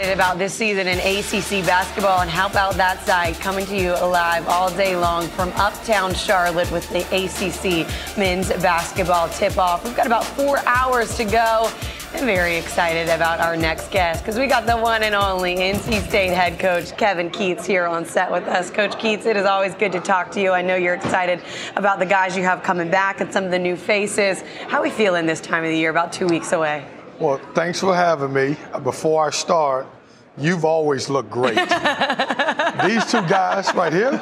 About 0.00 0.38
this 0.38 0.54
season 0.54 0.86
in 0.86 0.98
ACC 0.98 1.66
basketball, 1.66 2.20
and 2.20 2.30
how 2.30 2.46
about 2.46 2.74
that 2.74 3.04
side 3.04 3.34
coming 3.40 3.66
to 3.66 3.76
you 3.76 3.90
live 3.94 4.46
all 4.46 4.70
day 4.70 4.94
long 4.94 5.26
from 5.26 5.48
uptown 5.56 6.14
Charlotte 6.14 6.70
with 6.70 6.88
the 6.90 7.00
ACC 7.00 8.16
men's 8.16 8.48
basketball 8.62 9.28
tip 9.28 9.58
off. 9.58 9.84
We've 9.84 9.96
got 9.96 10.06
about 10.06 10.24
four 10.24 10.60
hours 10.66 11.16
to 11.16 11.24
go. 11.24 11.68
I'm 12.14 12.24
very 12.24 12.56
excited 12.56 13.08
about 13.08 13.40
our 13.40 13.56
next 13.56 13.90
guest 13.90 14.22
because 14.22 14.38
we 14.38 14.46
got 14.46 14.66
the 14.66 14.76
one 14.76 15.02
and 15.02 15.16
only 15.16 15.56
NC 15.56 16.06
State 16.06 16.32
head 16.32 16.60
coach 16.60 16.96
Kevin 16.96 17.28
Keatts 17.28 17.66
here 17.66 17.84
on 17.84 18.04
set 18.04 18.30
with 18.30 18.44
us. 18.44 18.70
Coach 18.70 18.92
Keatts, 18.92 19.26
it 19.26 19.36
is 19.36 19.46
always 19.46 19.74
good 19.74 19.90
to 19.90 20.00
talk 20.00 20.30
to 20.30 20.40
you. 20.40 20.52
I 20.52 20.62
know 20.62 20.76
you're 20.76 20.94
excited 20.94 21.42
about 21.74 21.98
the 21.98 22.06
guys 22.06 22.36
you 22.36 22.44
have 22.44 22.62
coming 22.62 22.88
back 22.88 23.20
and 23.20 23.32
some 23.32 23.42
of 23.42 23.50
the 23.50 23.58
new 23.58 23.74
faces. 23.74 24.42
How 24.68 24.78
are 24.78 24.82
we 24.84 24.90
feeling 24.90 25.26
this 25.26 25.40
time 25.40 25.64
of 25.64 25.70
the 25.70 25.76
year, 25.76 25.90
about 25.90 26.12
two 26.12 26.28
weeks 26.28 26.52
away? 26.52 26.86
Well, 27.20 27.38
thanks 27.52 27.80
for 27.80 27.96
having 27.96 28.32
me. 28.32 28.56
Before 28.84 29.26
I 29.26 29.30
start, 29.30 29.88
you've 30.36 30.64
always 30.64 31.08
looked 31.08 31.30
great. 31.30 31.56
These 32.86 33.10
two 33.10 33.22
guys 33.26 33.74
right 33.74 33.92
here, 33.92 34.12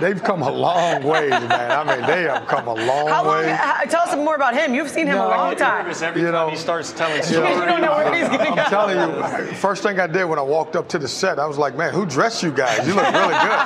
they've 0.00 0.22
come 0.22 0.42
a 0.42 0.50
long 0.50 1.02
way, 1.02 1.28
man. 1.28 1.70
I 1.70 1.96
mean, 1.96 2.06
they 2.06 2.22
have 2.22 2.46
come 2.46 2.66
a 2.68 2.74
long 2.74 3.08
How 3.08 3.24
long, 3.24 3.38
way. 3.44 3.48
how- 3.50 3.82
tell 3.84 4.02
us 4.02 4.14
more 4.16 4.34
about 4.34 4.54
him. 4.54 4.74
You've 4.74 4.88
seen 4.90 5.06
him 5.06 5.18
a 5.18 5.28
long 5.28 5.56
time. 5.56 5.86
Every 5.88 6.20
You 6.22 6.26
time 6.30 6.32
know- 6.32 6.50
he 6.50 6.56
starts 6.56 6.92
telling 6.92 7.16
You 7.18 7.22
stories. 7.22 7.56
You 7.58 7.64
don't 7.66 7.80
know 7.82 7.92
where 7.96 8.14
he's 8.14 8.28
going. 8.28 8.58
I'm 8.58 8.70
telling 8.70 8.98
you, 8.98 9.54
first 9.54 9.82
thing 9.82 9.98
I 10.00 10.06
did 10.06 10.24
when 10.24 10.38
I 10.38 10.42
walked 10.42 10.76
up 10.76 10.88
to 10.90 10.98
the 10.98 11.08
set, 11.08 11.38
I 11.38 11.46
was 11.46 11.58
like, 11.58 11.76
man, 11.76 11.92
who 11.92 12.06
dressed 12.06 12.42
you 12.42 12.50
guys? 12.52 12.86
You 12.86 12.94
look 12.94 13.04
really 13.12 13.34
good. 13.34 13.58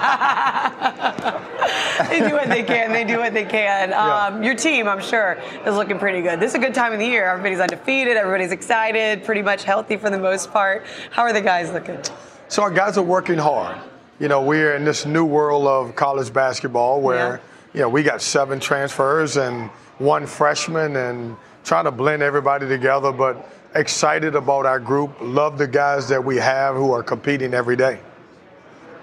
they 2.09 2.21
do 2.29 2.35
what 2.35 2.49
they 2.49 2.63
can. 2.63 2.93
They 2.93 3.05
do 3.05 3.19
what 3.19 3.33
they 3.35 3.45
can. 3.45 3.91
Yeah. 3.91 4.27
Um, 4.27 4.43
your 4.43 4.55
team, 4.55 4.89
I'm 4.89 5.01
sure, 5.01 5.39
is 5.67 5.75
looking 5.75 5.99
pretty 5.99 6.23
good. 6.23 6.41
This 6.41 6.51
is 6.53 6.57
a 6.57 6.59
good 6.59 6.75
time 6.75 6.93
of 6.93 6.99
the 6.99 7.07
year. 7.07 7.27
Everybody's 7.27 7.61
undefeated. 7.61 8.17
Everybody's 8.17 8.53
excited. 8.53 9.25
Pretty 9.25 9.43
much 9.43 9.65
healthy 9.65 9.97
for 9.97 10.11
the 10.11 10.19
most 10.19 10.51
part. 10.53 10.85
How 11.11 11.23
are 11.23 11.33
the 11.33 11.41
guys 11.41 11.71
looking? 11.73 11.99
So 12.49 12.63
our 12.63 12.71
guys 12.71 12.99
are 12.99 13.03
working 13.03 13.39
hard. 13.39 13.77
You 14.23 14.29
know, 14.29 14.41
we're 14.41 14.77
in 14.77 14.85
this 14.85 15.05
new 15.05 15.25
world 15.25 15.67
of 15.67 15.97
college 15.97 16.33
basketball 16.33 17.01
where, 17.01 17.41
you 17.75 17.81
know, 17.81 17.89
we 17.89 18.05
got 18.05 18.23
seven 18.23 18.61
transfers 18.61 19.37
and 19.37 19.69
one 19.99 20.29
freshman 20.29 20.95
and 20.95 21.37
trying 21.65 21.87
to 21.87 21.91
blend 21.91 22.23
everybody 22.23 22.69
together, 22.69 23.11
but 23.11 23.51
excited 23.75 24.37
about 24.37 24.65
our 24.65 24.79
group. 24.79 25.11
Love 25.21 25.59
the 25.59 25.67
guys 25.67 26.09
that 26.09 26.25
we 26.25 26.37
have 26.37 26.77
who 26.77 26.93
are 26.93 27.03
competing 27.03 27.53
every 27.53 27.75
day. 27.75 27.99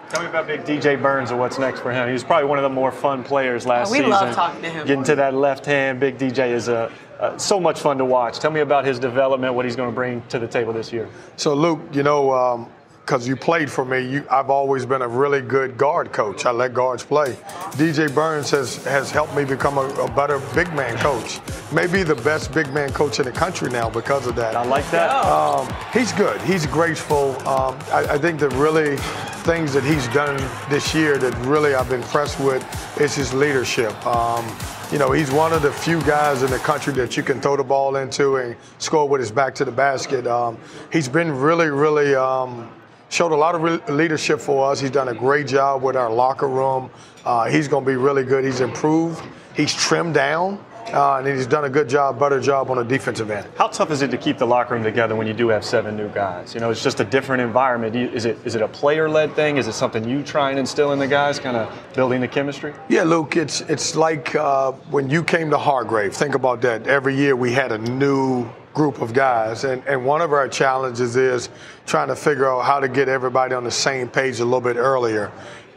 Tell 0.09 0.21
me 0.23 0.29
about 0.29 0.47
Big 0.47 0.63
DJ 0.63 0.99
Burns 0.99 1.31
and 1.31 1.39
what's 1.39 1.59
next 1.59 1.81
for 1.81 1.91
him. 1.91 2.07
He 2.07 2.13
was 2.13 2.23
probably 2.23 2.47
one 2.47 2.57
of 2.57 2.63
the 2.63 2.69
more 2.69 2.89
fun 2.89 3.21
players 3.21 3.67
last 3.67 3.89
Oh, 3.89 3.91
we 3.91 3.97
season. 3.97 4.11
love 4.11 4.33
talking 4.33 4.61
to 4.61 4.69
him. 4.69 4.87
Getting 4.87 5.03
to 5.03 5.15
that 5.15 5.33
left 5.33 5.65
hand, 5.65 5.99
Big 5.99 6.17
DJ 6.17 6.51
is 6.53 6.69
uh, 6.69 6.89
uh, 7.19 7.37
so 7.37 7.59
much 7.59 7.81
fun 7.81 7.97
to 7.97 8.05
watch. 8.05 8.39
Tell 8.39 8.51
me 8.51 8.61
about 8.61 8.85
his 8.85 8.97
development, 8.97 9.53
what 9.53 9.65
he's 9.65 9.75
going 9.75 9.89
to 9.89 9.95
bring 9.95 10.21
to 10.29 10.39
the 10.39 10.47
table 10.47 10.71
this 10.71 10.93
year. 10.93 11.09
So, 11.35 11.53
Luke, 11.53 11.81
you 11.91 12.03
know, 12.03 12.69
because 13.09 13.27
you 13.27 13.35
played 13.35 13.71
for 13.71 13.83
me, 13.83 14.07
you, 14.07 14.23
I've 14.29 14.51
always 14.51 14.85
been 14.85 15.01
a 15.01 15.07
really 15.07 15.41
good 15.41 15.79
guard 15.79 16.13
coach. 16.13 16.45
I 16.45 16.51
let 16.51 16.75
guards 16.75 17.03
play. 17.03 17.31
DJ 17.71 18.13
Burns 18.13 18.51
has, 18.51 18.85
has 18.85 19.09
helped 19.09 19.35
me 19.35 19.43
become 19.43 19.79
a, 19.79 19.87
a 19.95 20.11
better 20.11 20.37
big 20.53 20.71
man 20.75 20.95
coach. 20.99 21.39
Maybe 21.73 22.03
the 22.03 22.13
best 22.13 22.53
big 22.53 22.71
man 22.71 22.93
coach 22.93 23.17
in 23.17 23.25
the 23.25 23.31
country 23.31 23.71
now 23.71 23.89
because 23.89 24.27
of 24.27 24.35
that. 24.35 24.55
I 24.55 24.63
like 24.63 24.87
that. 24.91 25.09
Um, 25.25 25.67
he's 25.91 26.11
good. 26.13 26.39
He's 26.43 26.67
graceful. 26.67 27.31
Um, 27.47 27.79
I, 27.91 28.05
I 28.11 28.17
think 28.19 28.39
the 28.39 28.49
really 28.49 28.97
things 29.41 29.73
that 29.73 29.83
he's 29.83 30.07
done 30.09 30.37
this 30.69 30.93
year 30.93 31.17
that 31.17 31.35
really 31.47 31.73
I've 31.73 31.89
been 31.89 32.03
impressed 32.03 32.39
with 32.39 32.63
is 33.01 33.15
his 33.15 33.33
leadership. 33.33 34.05
Um, 34.05 34.45
you 34.91 34.99
know, 34.99 35.13
he's 35.13 35.31
one 35.31 35.51
of 35.51 35.63
the 35.63 35.71
few 35.71 35.99
guys 36.03 36.43
in 36.43 36.51
the 36.51 36.59
country 36.59 36.93
that 36.93 37.17
you 37.17 37.23
can 37.23 37.41
throw 37.41 37.57
the 37.57 37.63
ball 37.63 37.95
into 37.95 38.35
and 38.35 38.55
score 38.77 39.09
with 39.09 39.19
his 39.19 39.31
back 39.31 39.55
to 39.55 39.65
the 39.65 39.71
basket. 39.71 40.27
Um, 40.27 40.59
he's 40.91 41.09
been 41.09 41.31
really, 41.31 41.69
really 41.69 42.13
um, 42.13 42.69
showed 43.09 43.31
a 43.31 43.35
lot 43.35 43.55
of 43.55 43.61
re- 43.61 43.81
leadership 43.89 44.39
for 44.39 44.71
us. 44.71 44.79
He's 44.79 44.91
done 44.91 45.09
a 45.09 45.13
great 45.13 45.47
job 45.47 45.83
with 45.83 45.95
our 45.95 46.11
locker 46.11 46.47
room. 46.47 46.89
Uh, 47.25 47.49
he's 47.49 47.67
going 47.67 47.83
to 47.83 47.89
be 47.89 47.97
really 47.97 48.23
good. 48.23 48.45
He's 48.45 48.61
improved. 48.61 49.21
He's 49.55 49.73
trimmed 49.73 50.13
down. 50.13 50.63
Uh, 50.93 51.17
and 51.17 51.27
he's 51.27 51.45
done 51.45 51.65
a 51.65 51.69
good 51.69 51.87
job, 51.87 52.17
better 52.17 52.39
job 52.39 52.71
on 52.71 52.77
the 52.77 52.83
defensive 52.83 53.29
end. 53.29 53.45
How 53.55 53.67
tough 53.67 53.91
is 53.91 54.01
it 54.01 54.09
to 54.09 54.17
keep 54.17 54.39
the 54.39 54.47
locker 54.47 54.73
room 54.73 54.83
together 54.83 55.15
when 55.15 55.27
you 55.27 55.33
do 55.33 55.47
have 55.49 55.63
seven 55.63 55.95
new 55.95 56.09
guys? 56.09 56.55
You 56.55 56.61
know, 56.61 56.71
it's 56.71 56.81
just 56.81 56.99
a 56.99 57.03
different 57.03 57.43
environment. 57.43 57.95
Is 57.95 58.25
it 58.25 58.39
is 58.43 58.55
it 58.55 58.63
a 58.63 58.67
player-led 58.67 59.35
thing? 59.35 59.57
Is 59.57 59.67
it 59.67 59.73
something 59.73 60.07
you 60.09 60.23
try 60.23 60.49
and 60.49 60.57
instill 60.57 60.91
in 60.91 60.97
the 60.97 61.05
guys, 61.05 61.37
kind 61.37 61.55
of 61.55 61.71
building 61.93 62.21
the 62.21 62.27
chemistry? 62.27 62.73
Yeah, 62.87 63.03
Luke, 63.03 63.35
it's 63.37 63.61
it's 63.61 63.95
like 63.95 64.33
uh, 64.33 64.71
when 64.89 65.11
you 65.11 65.23
came 65.23 65.51
to 65.51 65.59
Hargrave. 65.59 66.15
Think 66.15 66.33
about 66.33 66.61
that. 66.61 66.87
Every 66.87 67.15
year 67.15 67.35
we 67.35 67.51
had 67.53 67.71
a 67.71 67.77
new 67.77 68.49
group 68.73 69.01
of 69.01 69.13
guys, 69.13 69.63
and, 69.63 69.83
and 69.87 70.05
one 70.05 70.21
of 70.21 70.31
our 70.33 70.47
challenges 70.47 71.15
is 71.15 71.49
trying 71.85 72.07
to 72.07 72.15
figure 72.15 72.49
out 72.49 72.61
how 72.61 72.79
to 72.79 72.87
get 72.87 73.09
everybody 73.09 73.55
on 73.55 73.63
the 73.63 73.71
same 73.71 74.07
page 74.07 74.39
a 74.39 74.45
little 74.45 74.61
bit 74.61 74.77
earlier. 74.77 75.31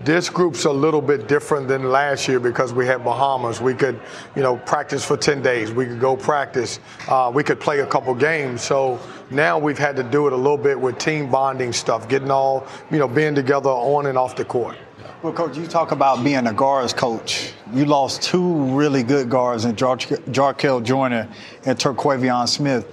This 0.04 0.28
group's 0.28 0.64
a 0.64 0.72
little 0.72 1.00
bit 1.00 1.28
different 1.28 1.69
than 1.69 1.84
last 1.84 2.26
year 2.26 2.41
because 2.41 2.72
we 2.72 2.86
had 2.86 3.04
Bahamas. 3.04 3.60
We 3.60 3.72
could, 3.72 4.00
you 4.34 4.42
know, 4.42 4.56
practice 4.56 5.04
for 5.04 5.16
10 5.16 5.42
days. 5.42 5.70
We 5.70 5.86
could 5.86 6.00
go 6.00 6.16
practice. 6.16 6.80
Uh, 7.08 7.30
we 7.32 7.44
could 7.44 7.60
play 7.60 7.80
a 7.80 7.86
couple 7.86 8.12
games. 8.14 8.62
So 8.62 8.98
now 9.30 9.60
we've 9.60 9.78
had 9.78 9.94
to 9.97 10.03
do 10.03 10.26
it 10.26 10.32
a 10.32 10.36
little 10.36 10.59
bit 10.59 10.78
with 10.78 10.98
team 10.98 11.30
bonding 11.30 11.72
stuff, 11.72 12.09
getting 12.09 12.32
all, 12.32 12.66
you 12.91 12.98
know, 12.98 13.06
being 13.06 13.36
together 13.36 13.70
on 13.70 14.06
and 14.06 14.19
off 14.19 14.34
the 14.34 14.44
court. 14.44 14.76
Well, 15.22 15.32
coach, 15.32 15.56
you 15.56 15.69
talk 15.69 15.92
about 15.92 16.24
being 16.24 16.48
a 16.48 16.53
guards 16.53 16.92
coach. 16.92 17.53
You 17.72 17.87
lost 17.87 18.22
two 18.22 18.77
really 18.77 19.03
good 19.03 19.31
guards 19.31 19.65
in 19.65 19.77
Jar- 19.77 19.97
Jarkel 19.97 20.83
Joiner 20.83 21.28
and 21.65 21.78
Terquavion 21.78 22.49
Smith. 22.49 22.84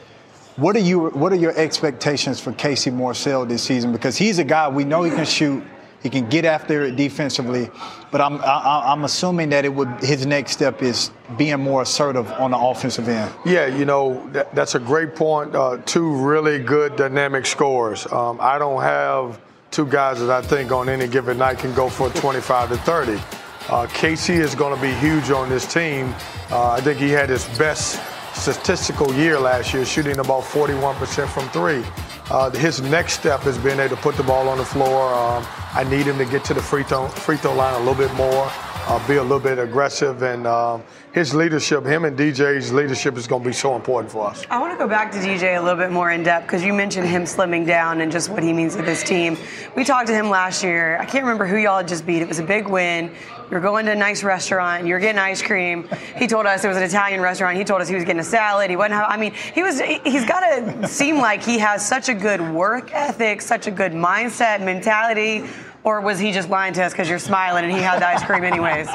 What 0.56 0.75
are 0.75 0.79
you? 0.79 1.09
What 1.09 1.31
are 1.31 1.38
your 1.38 1.57
expectations 1.57 2.40
for 2.40 2.51
Casey 2.53 2.91
Morsell 2.91 3.47
this 3.47 3.63
season? 3.63 3.91
Because 3.91 4.17
he's 4.17 4.40
a 4.40 4.44
guy 4.44 4.67
we 4.67 4.84
know 4.84 5.03
he 5.03 5.12
can 5.12 5.25
shoot, 5.25 5.63
he 6.03 6.09
can 6.09 6.28
get 6.28 6.44
after 6.45 6.84
it 6.84 6.95
defensively, 6.95 7.69
but 8.12 8.19
I'm 8.22 8.41
I, 8.41 8.84
I'm 8.88 9.03
assuming 9.06 9.50
that 9.50 9.63
it 9.63 9.73
would 9.73 9.90
his 10.01 10.25
next 10.25 10.51
step 10.51 10.81
is 10.81 11.11
being 11.38 11.59
more 11.59 11.81
assertive 11.84 12.29
on 12.34 12.51
the 12.51 12.57
offensive 12.57 13.07
end. 13.07 13.34
Yeah, 13.46 13.67
you 13.67 13.85
know, 13.85 14.29
that, 14.31 14.53
that's 14.53 14.75
a 14.75 14.79
great 14.79 15.16
point. 15.16 15.56
Uh, 15.56 15.78
two 15.85 16.16
really 16.16 16.59
good 16.59 16.96
dynamic 16.96 17.46
scores. 17.46 18.06
Um, 18.11 18.38
I 18.41 18.57
don't 18.57 18.81
have 18.81 19.40
two 19.72 19.85
guys 19.85 20.19
that 20.19 20.29
I 20.29 20.41
think 20.41 20.72
on 20.72 20.90
any 20.90 21.07
given 21.07 21.38
night 21.38 21.59
can 21.59 21.73
go 21.73 21.90
for 21.90 22.09
25 22.09 22.69
to 22.69 22.78
30. 22.78 23.38
Uh, 23.69 23.85
Casey 23.94 24.34
is 24.34 24.56
going 24.56 24.75
to 24.75 24.81
be 24.81 24.91
huge 24.96 25.30
on 25.30 25.47
this 25.47 25.72
team. 25.72 26.16
Uh, 26.50 26.72
I 26.72 26.81
think 26.81 26.97
he 26.97 27.09
had 27.09 27.30
his 27.30 27.46
best 27.56 28.02
statistical 28.34 29.13
year 29.13 29.40
last 29.40 29.75
year, 29.75 29.85
shooting 29.85 30.18
about 30.18 30.41
41% 30.41 31.28
from 31.28 31.47
three. 31.50 31.84
Uh, 32.31 32.50
his 32.50 32.81
next 32.81 33.13
step 33.13 33.46
is 33.46 33.59
being 33.59 33.79
able 33.79 33.96
to 33.96 34.02
put 34.02 34.16
the 34.16 34.24
ball 34.24 34.50
on 34.50 34.58
the 34.58 34.66
floor. 34.66 35.13
Um, 35.13 35.46
I 35.74 35.84
need 35.84 36.08
him 36.08 36.18
to 36.18 36.25
get 36.25 36.44
to 36.46 36.56
the 36.56 36.62
free 36.62 36.81
throw, 36.81 37.09
free 37.09 37.38
throw 37.38 37.53
line 37.53 37.75
a 37.75 37.79
little 37.79 37.94
bit 37.94 38.12
more, 38.16 38.47
uh, 38.50 39.08
be 39.08 39.18
a 39.18 39.22
little 39.22 39.40
bit 39.40 39.59
aggressive, 39.59 40.24
and 40.24 40.47
um, 40.47 40.84
his 41.12 41.35
leadership, 41.35 41.85
him 41.85 42.06
and 42.06 42.18
DJ's 42.18 42.72
leadership 42.72 43.18
is 43.18 43.28
going 43.28 43.44
to 43.44 43.50
be 43.50 43.53
so 43.53 43.75
important 43.75 44.12
for 44.12 44.28
us. 44.28 44.46
I 44.50 44.59
want 44.59 44.74
to 44.74 44.78
go 44.84 44.88
back 44.88 45.12
to 45.12 45.19
DJ 45.19 45.59
a 45.59 45.62
little 45.62 45.78
bit 45.78 45.91
more 45.91 46.09
in 46.09 46.24
depth 46.24 46.47
because 46.47 46.63
you 46.63 46.74
mentioned 46.74 47.08
him 47.08 47.24
slimming 47.24 47.68
down 47.68 48.02
and 48.02 48.12
just 48.12 48.29
what 48.29 48.41
he 48.41 48.52
means 48.52 48.75
to 48.78 48.81
this 48.81 49.03
team. 49.03 49.38
We 49.75 49.84
talked 49.84 50.08
to 50.08 50.13
him 50.13 50.31
last 50.31 50.63
year. 50.63 50.97
I 50.97 51.06
can't 51.06 51.24
remember 51.24 51.46
who 51.46 51.58
y'all 51.58 51.84
just 51.84 52.06
beat. 52.06 52.24
It 52.24 52.28
was 52.28 52.40
a 52.40 52.44
big 52.44 52.68
win. 52.68 53.12
You're 53.51 53.61
going 53.61 53.85
to 53.87 53.91
a 53.93 53.95
nice 53.95 54.23
restaurant. 54.23 54.85
You're 54.85 54.99
getting 54.99 55.17
ice 55.19 55.41
cream. 55.41 55.87
He 56.17 56.27
told 56.27 56.45
us 56.45 56.63
it 56.63 56.67
was 56.67 56.77
an 56.77 56.83
Italian 56.83 57.19
restaurant. 57.21 57.57
He 57.57 57.63
told 57.63 57.81
us 57.81 57.87
he 57.87 57.95
was 57.95 58.03
getting 58.03 58.19
a 58.19 58.23
salad. 58.23 58.69
He 58.69 58.75
wasn't. 58.75 58.93
Have, 58.95 59.09
I 59.09 59.17
mean, 59.17 59.33
he 59.53 59.63
was. 59.63 59.79
he- 59.79 59.99
He's 60.03 60.25
got 60.25 60.41
to 60.41 60.87
seem 60.87 61.17
like 61.17 61.41
he 61.43 61.57
has 61.59 61.85
such 61.87 62.09
a 62.09 62.13
good 62.13 62.41
work 62.41 62.93
ethic, 62.93 63.41
such 63.41 63.67
a 63.67 63.71
good 63.71 63.91
mindset, 63.93 64.63
mentality. 64.63 65.45
Or 65.83 66.01
was 66.01 66.19
he 66.19 66.33
just 66.33 66.49
lying 66.49 66.73
to 66.73 66.83
us 66.83 66.91
because 66.91 67.07
you're 67.09 67.19
smiling 67.19 67.63
and 67.63 67.71
he 67.71 67.79
had 67.79 68.01
the 68.01 68.07
ice 68.07 68.21
cream 68.23 68.43
anyways? 68.43 68.89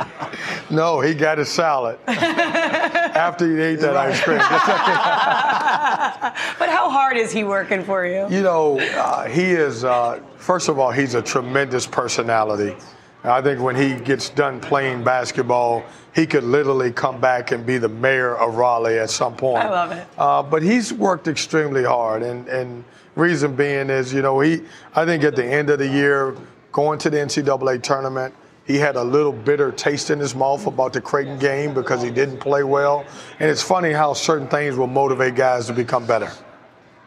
No, 0.70 1.00
he 1.00 1.14
got 1.14 1.38
his 1.38 1.48
salad 1.48 1.98
after 2.06 3.46
he 3.46 3.60
ate 3.62 3.80
that 3.80 3.96
ice 3.96 4.20
cream. 4.20 4.36
But 6.58 6.68
how 6.68 6.90
hard 6.90 7.16
is 7.16 7.32
he 7.32 7.42
working 7.42 7.82
for 7.84 8.04
you? 8.06 8.26
You 8.28 8.42
know, 8.42 8.78
uh, 8.80 9.26
he 9.28 9.44
is, 9.52 9.82
uh, 9.84 10.20
first 10.36 10.68
of 10.68 10.78
all, 10.78 10.90
he's 10.90 11.14
a 11.14 11.22
tremendous 11.22 11.86
personality. 11.86 12.76
I 13.24 13.40
think 13.40 13.60
when 13.60 13.74
he 13.74 13.94
gets 13.94 14.28
done 14.28 14.60
playing 14.60 15.02
basketball, 15.02 15.82
he 16.14 16.26
could 16.26 16.44
literally 16.44 16.92
come 16.92 17.20
back 17.20 17.52
and 17.52 17.64
be 17.64 17.78
the 17.78 17.88
mayor 17.88 18.36
of 18.36 18.56
Raleigh 18.56 18.98
at 18.98 19.10
some 19.10 19.34
point. 19.34 19.64
I 19.64 19.70
love 19.70 19.92
it. 19.92 20.06
Uh, 20.18 20.42
but 20.42 20.62
he's 20.62 20.92
worked 20.92 21.26
extremely 21.26 21.84
hard, 21.84 22.22
and, 22.22 22.46
and 22.48 22.84
reason 23.16 23.56
being 23.56 23.88
is, 23.88 24.12
you 24.12 24.22
know, 24.22 24.40
he, 24.40 24.62
I 24.94 25.06
think 25.06 25.24
at 25.24 25.36
the 25.36 25.44
end 25.44 25.70
of 25.70 25.78
the 25.78 25.88
year, 25.88 26.36
going 26.70 26.98
to 26.98 27.10
the 27.10 27.16
NCAA 27.16 27.82
tournament, 27.82 28.34
he 28.66 28.76
had 28.76 28.96
a 28.96 29.02
little 29.02 29.32
bitter 29.32 29.72
taste 29.72 30.10
in 30.10 30.18
his 30.18 30.34
mouth 30.34 30.66
about 30.66 30.92
the 30.92 31.00
Creighton 31.00 31.38
game 31.38 31.74
because 31.74 32.02
he 32.02 32.10
didn't 32.10 32.38
play 32.38 32.62
well. 32.62 33.04
And 33.38 33.50
it's 33.50 33.62
funny 33.62 33.92
how 33.92 34.14
certain 34.14 34.48
things 34.48 34.76
will 34.76 34.86
motivate 34.86 35.34
guys 35.34 35.66
to 35.66 35.72
become 35.72 36.06
better. 36.06 36.30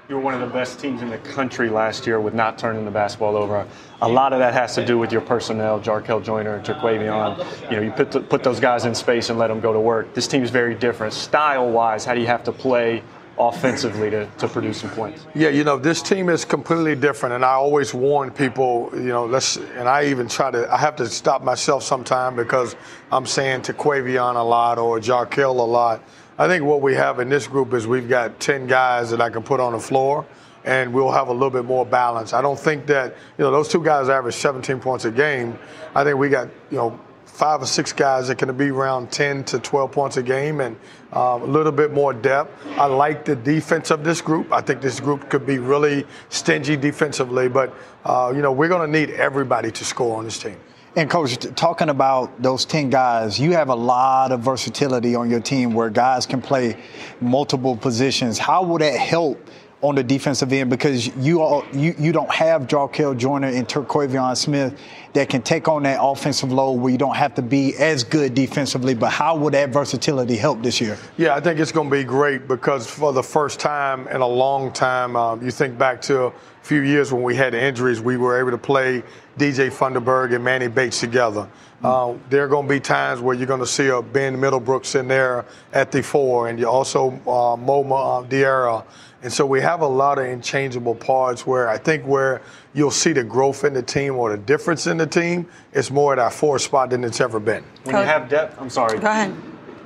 You 0.09 0.15
were 0.15 0.21
one 0.21 0.33
of 0.33 0.39
the 0.39 0.48
best 0.48 0.80
teams 0.80 1.01
in 1.01 1.09
the 1.09 1.18
country 1.18 1.69
last 1.69 2.07
year 2.07 2.21
with 2.21 2.33
not 2.33 2.57
turning 2.57 2.86
the 2.86 2.92
basketball 2.92 3.36
over. 3.36 3.68
A 4.01 4.07
lot 4.07 4.31
of 4.31 4.39
that 4.39 4.54
has 4.54 4.74
to 4.75 4.86
do 4.86 4.98
with 4.98 5.12
your 5.12 5.19
personnel, 5.19 5.81
Jarkel 5.81 6.24
Joiner 6.24 6.56
and 6.56 6.65
Terquavion. 6.65 7.69
You 7.69 7.75
know, 7.75 7.81
you 7.81 7.92
put, 7.92 8.12
the, 8.12 8.21
put 8.21 8.42
those 8.42 8.62
guys 8.62 8.86
in 8.86 8.95
space 8.95 9.30
and 9.30 9.38
let 9.38 9.48
them 9.48 9.59
go 9.59 9.74
to 9.74 9.81
work. 9.81 10.13
This 10.13 10.25
team 10.25 10.44
is 10.44 10.50
very 10.50 10.75
different. 10.75 11.12
Style-wise, 11.12 12.06
how 12.06 12.13
do 12.13 12.21
you 12.21 12.27
have 12.27 12.45
to 12.45 12.54
play 12.54 13.04
offensively 13.39 14.10
to, 14.10 14.25
to 14.38 14.48
produce 14.48 14.81
some 14.81 14.89
points? 14.92 15.25
Yeah, 15.36 15.50
you 15.50 15.63
know, 15.63 15.78
this 15.78 16.01
team 16.01 16.30
is 16.30 16.45
completely 16.45 16.95
different, 16.95 17.36
and 17.36 17.45
I 17.45 17.51
always 17.51 17.94
warn 17.94 18.31
people, 18.31 18.89
you 18.94 19.10
know, 19.10 19.25
let's, 19.25 19.57
and 19.57 19.88
I 19.88 20.06
even 20.06 20.28
try 20.28 20.51
to, 20.51 20.72
I 20.72 20.78
have 20.78 20.95
to 20.98 21.07
stop 21.07 21.44
myself 21.44 21.84
sometime 21.84 22.36
because 22.36 22.75
I'm 23.12 23.25
saying 23.25 23.62
Terquavion 23.62 24.36
a 24.36 24.44
lot 24.44 24.78
or 24.78 25.00
Jarkel 25.00 25.57
a 25.57 25.62
lot. 25.62 26.04
I 26.39 26.48
think 26.48 26.63
what 26.63 26.81
we 26.81 26.94
have 26.94 27.19
in 27.19 27.30
this 27.30 27.48
group 27.48 27.74
is 27.74 27.88
we've 27.88 28.10
got 28.10 28.39
10 28.39 28.68
guys 28.68 29.10
that 29.10 29.22
I 29.22 29.30
can 29.30 29.44
put 29.44 29.60
on 29.60 29.74
the 29.74 29.80
floor 29.80 30.25
and 30.66 30.94
we'll 30.94 31.12
have 31.12 31.30
a 31.30 31.34
little 31.34 31.50
bit 31.50 31.66
more 31.66 31.86
balance. 31.86 32.34
I 32.34 32.42
don't 32.42 32.60
think 32.60 32.86
that, 32.88 33.16
you 33.38 33.44
know, 33.44 33.51
those 33.51 33.69
two 33.69 33.84
guys 33.84 34.10
average 34.10 34.36
17 34.36 34.80
points 34.80 35.06
a 35.06 35.12
game. 35.12 35.57
I 35.95 36.04
think 36.04 36.18
we 36.18 36.30
got, 36.30 36.50
you 36.69 36.78
know, 36.78 37.00
five 37.38 37.62
or 37.62 37.68
six 37.68 37.94
guys 37.94 38.28
that 38.30 38.39
can 38.39 38.57
be 38.57 38.72
around 38.72 39.12
10 39.12 39.44
to 39.44 39.60
12 39.60 39.92
points 39.92 40.18
a 40.18 40.24
game 40.24 40.60
and 40.60 40.75
uh, 41.16 41.38
a 41.39 41.45
little 41.45 41.72
bit 41.72 41.94
more 41.94 42.12
depth. 42.12 42.51
I 42.80 42.88
like 42.88 43.25
the 43.25 43.36
defense 43.36 43.92
of 43.92 44.04
this 44.04 44.22
group. 44.22 44.51
I 44.51 44.60
think 44.60 44.81
this 44.81 45.00
group 45.00 45.30
could 45.30 45.45
be 45.45 45.60
really 45.60 46.07
stingy 46.30 46.75
defensively, 46.75 47.48
but, 47.48 47.75
uh, 48.06 48.34
you 48.36 48.42
know, 48.42 48.51
we're 48.51 48.69
going 48.69 48.92
to 48.92 49.00
need 49.00 49.12
everybody 49.12 49.69
to 49.69 49.86
score 49.86 50.18
on 50.18 50.25
this 50.25 50.39
team. 50.39 50.57
And 50.95 51.12
coach, 51.12 51.38
talking 51.56 51.89
about 51.89 52.42
those 52.42 52.66
10 52.66 52.89
guys, 52.89 53.39
you 53.39 53.51
have 53.51 53.69
a 53.69 53.75
lot 53.75 54.31
of 54.31 54.39
versatility 54.39 55.13
on 55.13 55.30
your 55.30 55.39
team 55.39 55.75
where 55.75 55.92
guys 55.92 56.25
can 56.25 56.42
play 56.42 56.75
multiple 57.22 57.78
positions. 57.78 58.39
How 58.39 58.63
will 58.63 58.80
that 58.80 58.98
help 58.98 59.39
on 59.88 59.95
the 59.95 60.04
defensive 60.04 60.51
end 60.51 60.69
because 60.69 61.07
you 61.16 61.42
all, 61.42 61.63
you, 61.72 61.95
you 61.98 62.12
don't 62.12 62.30
have 62.30 62.63
Jarkel 62.63 63.18
Joiner 63.18 63.48
and 63.48 63.68
Terquavion 63.68 64.36
Smith 64.36 64.78
that 65.13 65.30
can 65.30 65.42
take 65.42 65.68
on 65.68 65.84
that 65.84 66.00
offensive 66.01 66.51
load 66.51 66.74
where 66.74 66.92
you 66.92 66.98
don't 66.98 67.16
have 67.16 67.34
to 67.36 67.42
be 67.42 67.75
as 67.78 68.04
good 68.04 68.34
defensively. 68.34 68.94
But 68.94 69.12
how 69.12 69.38
will 69.38 69.50
that 69.51 69.69
versatility 69.69 70.36
help 70.36 70.62
this 70.62 70.81
year? 70.81 70.98
Yeah, 71.18 71.36
I 71.36 71.39
think 71.39 71.60
it's 71.60 71.72
going 71.72 71.89
to 71.89 71.95
be 71.95 72.04
great 72.04 72.48
because 72.48 72.86
for 72.86 73.13
the 73.13 73.24
first 73.24 73.60
time 73.60 74.07
in 74.10 74.22
a 74.22 74.28
long 74.28 74.72
time, 74.74 75.16
um, 75.16 75.44
you 75.44 75.51
think 75.51 75.78
back 75.78 76.01
to 76.04 76.25
a 76.25 76.34
few 76.62 76.81
years 76.81 77.13
when 77.13 77.24
we 77.24 77.36
had 77.36 77.54
injuries, 77.54 78.01
we 78.01 78.18
were 78.18 78.39
able 78.39 78.51
to 78.51 78.57
play 78.57 79.01
DJ 79.38 79.72
Funderburk 79.72 80.36
and 80.36 80.44
Manny 80.44 80.68
Bates 80.68 81.00
together. 81.00 81.48
Uh, 81.84 82.16
there 82.30 82.44
are 82.44 82.48
going 82.48 82.68
to 82.68 82.74
be 82.74 82.80
times 82.80 83.22
where 83.22 83.36
you're 83.36 83.45
going 83.45 83.60
to 83.60 83.68
see 83.68 83.88
a 83.88 84.01
Ben 84.01 84.36
Middlebrooks 84.36 85.00
in 85.00 85.07
there 85.07 85.45
at 85.74 85.92
the 85.92 86.01
four, 86.01 86.48
and 86.48 86.57
you 86.57 86.68
also 86.68 87.12
uh, 87.12 87.56
Moma 87.56 88.24
uh, 88.24 88.28
Diarra. 88.28 88.84
And 89.27 89.33
so 89.33 89.45
we 89.45 89.59
have 89.59 89.81
a 89.81 89.85
lot 89.85 90.19
of 90.19 90.25
interchangeable 90.25 90.95
parts 90.95 91.45
where 91.45 91.68
I 91.68 91.77
think 91.77 92.06
where 92.06 92.41
you'll 92.74 92.91
see 92.91 93.12
the 93.12 93.25
growth 93.25 93.65
in 93.65 93.74
the 93.74 93.81
team 93.81 94.15
or 94.15 94.29
the 94.29 94.38
difference 94.38 94.88
in 94.88 94.95
the 94.95 95.06
team, 95.06 95.50
it's 95.74 95.91
more 95.91 96.13
at 96.13 96.19
our 96.19 96.31
four 96.31 96.59
spot 96.59 96.91
than 96.91 97.03
it's 97.03 97.19
ever 97.19 97.38
been. 97.38 97.62
When 97.83 97.97
you 97.97 98.03
have 98.03 98.29
depth, 98.29 98.57
I'm 98.57 98.69
sorry. 98.69 98.97
Go 99.00 99.07
ahead. 99.07 99.35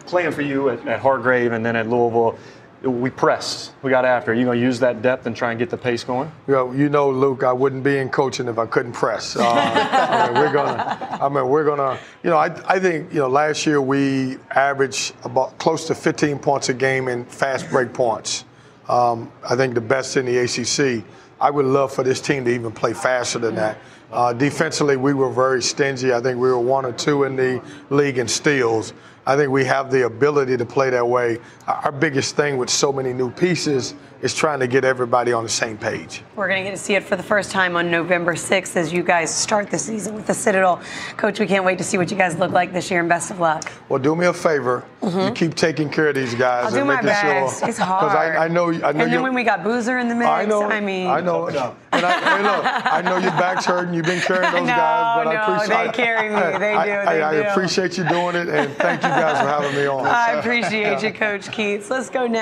Playing 0.05 0.31
for 0.31 0.43
you 0.43 0.69
at, 0.69 0.87
at 0.87 0.99
Hargrave 0.99 1.53
and 1.53 1.65
then 1.65 1.75
at 1.75 1.89
Louisville, 1.89 2.37
we 2.83 3.09
pressed. 3.09 3.73
We 3.81 3.89
got 3.89 4.05
after. 4.05 4.29
Are 4.29 4.35
you 4.35 4.45
going 4.45 4.59
to 4.59 4.63
use 4.63 4.79
that 4.81 5.01
depth 5.01 5.25
and 5.25 5.35
try 5.35 5.49
and 5.49 5.57
get 5.57 5.71
the 5.71 5.77
pace 5.77 6.03
going? 6.03 6.31
You 6.47 6.53
know, 6.53 6.71
you 6.73 6.89
know, 6.89 7.09
Luke, 7.09 7.43
I 7.43 7.51
wouldn't 7.51 7.83
be 7.83 7.97
in 7.97 8.09
coaching 8.09 8.47
if 8.47 8.59
I 8.59 8.67
couldn't 8.67 8.93
press. 8.93 9.35
Uh, 9.35 9.41
I 9.43 10.27
mean, 10.27 10.39
we're 10.39 10.53
gonna. 10.53 11.17
I 11.19 11.29
mean, 11.29 11.47
we're 11.47 11.65
gonna. 11.65 11.97
You 12.21 12.29
know, 12.29 12.37
I, 12.37 12.53
I 12.67 12.79
think 12.79 13.11
you 13.11 13.21
know 13.21 13.27
last 13.27 13.65
year 13.65 13.81
we 13.81 14.37
averaged 14.51 15.15
about 15.23 15.57
close 15.57 15.87
to 15.87 15.95
15 15.95 16.37
points 16.37 16.69
a 16.69 16.75
game 16.75 17.07
in 17.07 17.25
fast 17.25 17.67
break 17.71 17.91
points. 17.91 18.45
Um, 18.91 19.31
I 19.49 19.55
think 19.55 19.73
the 19.73 19.81
best 19.81 20.17
in 20.17 20.25
the 20.25 20.37
ACC. 20.39 21.03
I 21.39 21.49
would 21.49 21.65
love 21.65 21.93
for 21.93 22.03
this 22.03 22.19
team 22.19 22.43
to 22.45 22.51
even 22.51 22.71
play 22.71 22.93
faster 22.93 23.39
than 23.39 23.55
that. 23.55 23.77
Uh, 24.11 24.33
defensively, 24.33 24.97
we 24.97 25.13
were 25.13 25.29
very 25.29 25.61
stingy. 25.61 26.13
I 26.13 26.19
think 26.19 26.37
we 26.37 26.49
were 26.49 26.59
one 26.59 26.85
or 26.85 26.91
two 26.91 27.23
in 27.23 27.35
the 27.35 27.63
league 27.89 28.17
in 28.17 28.27
steals. 28.27 28.93
I 29.25 29.35
think 29.35 29.51
we 29.51 29.63
have 29.65 29.91
the 29.91 30.05
ability 30.05 30.57
to 30.57 30.65
play 30.65 30.89
that 30.89 31.07
way. 31.07 31.37
Our 31.67 31.91
biggest 31.91 32.35
thing 32.35 32.57
with 32.57 32.69
so 32.69 32.91
many 32.91 33.13
new 33.13 33.29
pieces 33.29 33.93
is 34.21 34.35
trying 34.35 34.59
to 34.59 34.67
get 34.67 34.83
everybody 34.83 35.33
on 35.33 35.43
the 35.43 35.49
same 35.49 35.77
page. 35.77 36.23
We're 36.35 36.47
going 36.47 36.63
to 36.63 36.69
get 36.69 36.75
to 36.75 36.81
see 36.81 36.95
it 36.95 37.03
for 37.03 37.15
the 37.15 37.23
first 37.23 37.51
time 37.51 37.75
on 37.75 37.89
November 37.89 38.33
6th 38.33 38.75
as 38.75 38.93
you 38.93 39.03
guys 39.03 39.35
start 39.35 39.69
the 39.69 39.77
season 39.77 40.15
with 40.15 40.27
the 40.27 40.33
Citadel. 40.33 40.81
Coach, 41.17 41.39
we 41.39 41.47
can't 41.47 41.65
wait 41.65 41.77
to 41.79 41.83
see 41.83 41.97
what 41.97 42.11
you 42.11 42.17
guys 42.17 42.37
look 42.37 42.51
like 42.51 42.71
this 42.73 42.91
year, 42.91 42.99
and 42.99 43.09
best 43.09 43.31
of 43.31 43.39
luck. 43.39 43.71
Well, 43.89 43.99
do 43.99 44.15
me 44.15 44.25
a 44.27 44.33
favor. 44.33 44.83
Mm-hmm. 45.01 45.19
You 45.19 45.31
keep 45.31 45.55
taking 45.55 45.89
care 45.89 46.09
of 46.09 46.15
these 46.15 46.35
guys. 46.35 46.65
I'll 46.65 46.67
and 46.67 46.75
do 46.75 46.85
my 46.85 47.01
best. 47.01 47.59
Sure, 47.59 47.69
it's 47.69 47.77
hard. 47.79 48.11
Because 48.11 48.15
I, 48.15 48.45
I, 48.45 48.47
know, 48.47 48.69
I 48.69 48.91
know. 48.91 49.03
And 49.03 49.13
then 49.13 49.21
when 49.21 49.33
we 49.33 49.43
got 49.43 49.63
Boozer 49.63 49.97
in 49.97 50.07
the 50.07 50.15
mix, 50.15 50.27
I 50.27 50.45
know. 50.45 50.63
I 50.63 50.81
mean, 50.81 51.07
I 51.07 51.21
know. 51.21 51.47
And 51.47 52.05
I, 52.05 52.37
hey, 52.37 52.43
look, 52.43 52.85
I 52.93 53.01
know 53.01 53.17
your 53.17 53.31
back's 53.31 53.65
hurting. 53.65 53.93
You've 54.01 54.07
been 54.07 54.21
carrying 54.21 54.51
those 54.51 54.61
no, 54.61 54.75
guys, 54.75 55.23
but 55.23 55.31
no, 55.31 55.39
I 55.39 55.63
appreciate. 55.63 55.85
they 55.85 55.91
carry 55.91 56.29
me. 56.29 56.35
They 56.61 56.73
I, 56.73 56.85
do. 56.85 56.91
I, 56.91 57.13
they 57.13 57.21
I, 57.21 57.33
do. 57.43 57.49
appreciate 57.49 57.97
you 57.97 58.03
doing 58.07 58.35
it, 58.35 58.49
and 58.49 58.73
thank 58.77 59.03
you 59.03 59.09
guys 59.09 59.39
for 59.39 59.47
having 59.47 59.75
me 59.75 59.85
on. 59.87 60.05
I 60.05 60.31
appreciate 60.33 61.03
you, 61.03 61.13
Coach 61.13 61.47
Keatts. 61.47 61.89
Let's 61.89 62.09
go 62.09 62.25
now. 62.27 62.39